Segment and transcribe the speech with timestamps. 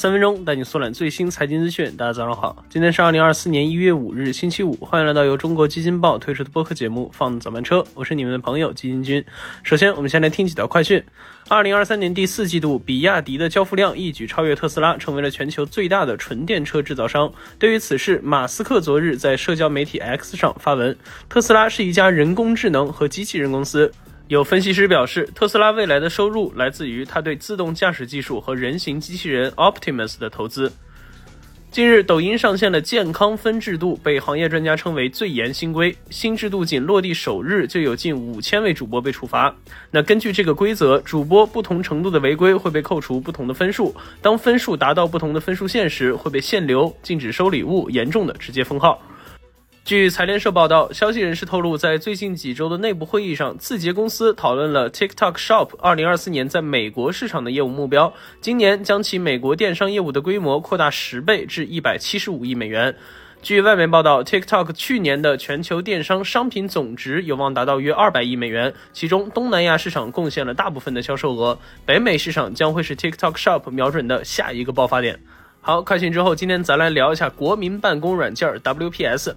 [0.00, 1.94] 三分钟带你速览最新财经资讯。
[1.94, 4.74] 大家早上好，今天是二零二四年一月五日，星期五。
[4.76, 9.22] 欢迎来到由中国基金报推出的播客节目《放早班车》，我是你们的朋友基金君。
[9.62, 11.04] 首先，我们先来听几条快讯。
[11.48, 17.30] 二零二三年第四季度，比亚迪的交付量一举超越特斯拉，成为了全球最大的纯电车制造商。
[17.58, 20.96] 对于此事，马斯克昨日在社交媒体 X 上发文：
[21.28, 23.92] 特斯拉是一家人工智能和机器人公司。
[24.30, 30.72] 有分析师表示，特斯拉未来的收入来自于他对自动驾驶技术和人形机器人 Optimus 的投资。
[31.72, 35.96] 近日，抖音上线了健康分制度，被行业专家称为最严新规。
[36.10, 39.52] 新制度仅落地首日，就有近五千位主播被处罚。
[39.90, 43.92] 那根据这个规则，主播不同程度的违规会被扣除不同的分数，
[44.22, 49.02] 当分数达到不同的分数线时，会被限流、禁止收礼物，严重的直接封号。
[49.90, 58.14] 据财联社报道，消息人士透露，在最近几周的内部会议上，字节公司讨论了 TikTok Shop 2024年在美国市场的业务目标。
[58.40, 62.94] 今年将其美国电商业务的规模扩大十倍至175亿美元。
[63.42, 75.18] 据外媒报道，TikTok 去年的全球电商商品总值有望达到约二百亿美元，其中东南亚市场贡献了大部分的销售额，北美市场将会是 TikTok Shop 瞄准的下一个爆发点。
[75.60, 79.34] 好，快讯之后，今天咱来聊一下国民办公软件 WPS。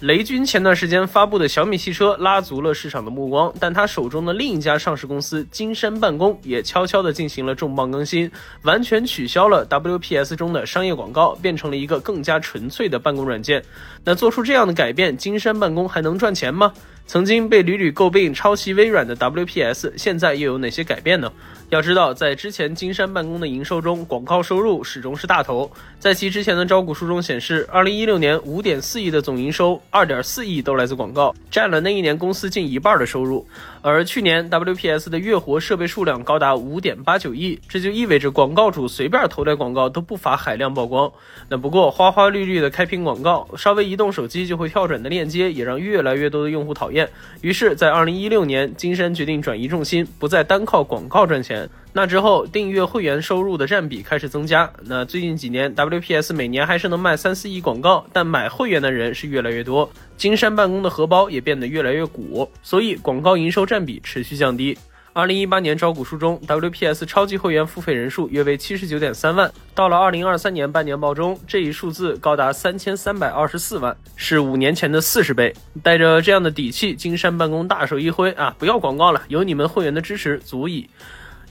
[0.00, 8.30] 雷军前段时间发布的小米汽车拉足了市场的目光，但他手中的另一家上市公司金山办公也悄悄地进行了重磅更新，
[8.62, 13.62] 完全取消了 WPS 中的商业广告，变成了一个更加纯粹的办公软件。
[14.02, 16.72] 那做出这样的改变，金山办公还能赚钱吗？
[17.12, 21.32] 曾经被屡屡诟病抄袭微软的 WPS，现在又有哪些改变呢？
[21.68, 25.68] 要知道，在之前金山办公的营收中，广告收入始终是大头。
[25.98, 33.44] 在其之前的招股书中显示，二零一六年五点四亿的总营收，二点四亿都来自广告，占了那一年公司近一半的收入。
[33.82, 41.10] 而去年 WPS 的月活设备数量高达五点八九亿，这就意味着广告主随便投点广告都不乏海量曝光。
[41.48, 46.99] 那不过花花绿绿的开屏广告，稍微移动手机就会跳转的链接，也让越来越多的用户讨厌。
[47.40, 51.68] 于是，在二零一六年，金山决定转移重心，不再单靠广告赚钱。
[51.92, 54.70] 那之后，订阅会员收入的占比开始增加。
[54.84, 64.78] 那最近几年，WPS 每年还是能卖三四亿广告，但买会员的人是越来越多，金山办公的荷包也变得越来越鼓，所以广告营收占比持续降低。
[65.20, 75.54] 二零一八年招股书中，WPS 超级会员付费人数约为七十九点三万，到了二零二三年半年报中，这一数字高达三千三百二十四万，是五年前的四十倍。
[75.82, 80.88] 带着这样的底气，金山办公大手一挥啊，不要广告了，有你们会员的支持足矣。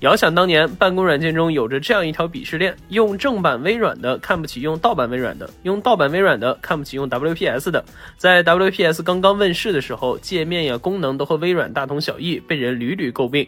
[0.00, 7.84] 遥想当年，办公软件中有着这样一条鄙视链：用正版微软的看不起用盗版微软的，用盗版微软的看不起用 WPS 的。
[8.16, 13.44] 在 WPS 刚刚问世的时候，界面呀功能都和微软大同小异，被人屡屡诟病。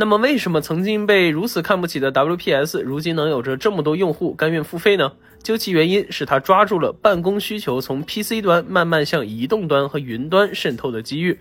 [0.00, 5.12] 那么，为什么曾经被如此看不起的 WPS，如今能有着这么多用户甘愿付费呢？
[5.42, 11.38] 究其原因，是他抓住了办公需求从 PC 端慢慢向移动端和云端渗透的机遇。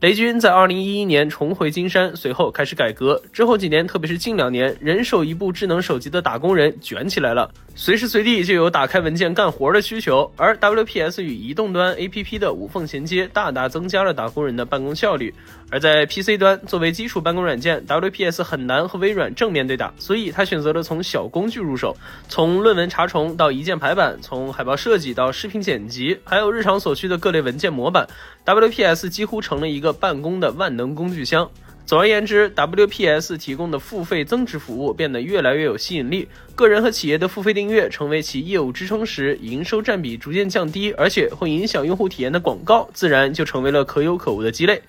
[0.00, 3.20] 雷军在二零一一年重回金山，随后开始改革。
[3.32, 10.30] 之后几年，特别是近两年，人手一部智能手机的打工人卷起来了，随时随地就有打开文件干活的需求。
[10.36, 15.34] 而 WPS 与移动端 APP 的无缝衔接，大大增加了打工人的办公效率。
[15.68, 21.94] 而在 PC 端，作为基础办公软件，WPS 很难和微软正面对打，所以他选择了从小工具入手，
[22.28, 28.08] 从论文查重到一键排版，从海报设计到视频剪辑，还有日常所需的各类文件模板
[28.48, 31.50] ，WPS 几乎成了一个办公的万能工具箱。
[31.88, 36.28] 总而言之，WPS 提供的付费增值服务变得越来越有吸引力。
[36.54, 44.82] 个人和企业的付费订阅成为其业务支撑时，营收占比逐渐降低，而且会影响用户体验的广告，自然就成为了可有可无的鸡肋。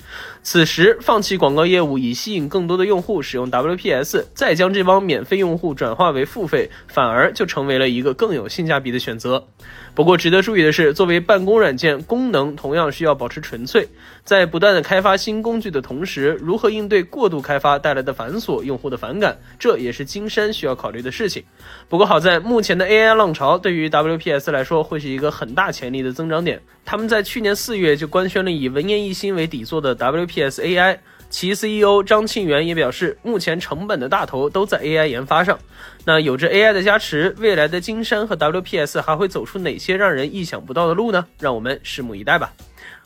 [0.44, 9.48] 此时，放弃广告业务以吸引更多的用户使用 WPS，再将这帮免费用户转化为付费，反而就成为了一个更有性价比的选择。
[9.96, 13.88] 不过，值得注意的是，作为办公软件，功能同样需要保持纯粹。
[14.24, 21.44] 在不断的开发新工具的同时，如何应对过度开发带来的繁琐、用户的反感，这也是金山需要考虑的事情。
[21.88, 26.62] 不过好在目前的 AI 浪潮对于 WPS 来说会是一个很大潜力的增长点。
[26.84, 30.98] 他们在去年四月就官宣了以文言一心为底座的 WPS AI，
[31.30, 35.60] 其 CEO 张庆元也表示，目前成本的大头都在 AI 研发上。
[36.06, 41.28] 那有着 AI 的加持，未来的金山和 WPS 还会走出哪些让人意想不到的路呢？
[41.40, 42.52] 让我们拭目以待吧。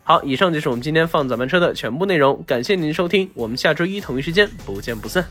[0.05, 5.25] 好，以上就是我们今天放早班车的全部内容，感谢您收听，我们下周一同一时间不见不散。